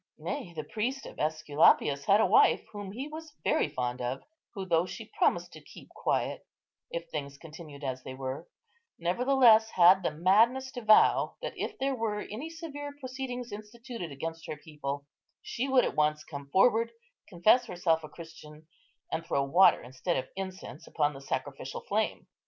[0.17, 4.23] Nay, the priest of Esculapius had a wife, whom he was very fond of,
[4.55, 6.43] who, though she promised to keep quiet,
[6.89, 8.47] if things continued as they were,
[8.97, 14.47] nevertheless had the madness to vow that, if there were any severe proceedings instituted against
[14.47, 15.05] her people,
[15.43, 16.91] she would at once come forward,
[17.29, 18.65] confess herself a Christian,
[19.11, 22.25] and throw water, instead of incense, upon the sacrificial flame.